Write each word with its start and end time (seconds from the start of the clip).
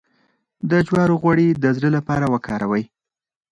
د 0.69 0.71
جوارو 0.87 1.15
غوړي 1.21 1.47
د 1.51 1.65
زړه 1.77 1.89
لپاره 1.97 2.25
وکاروئ 2.33 2.83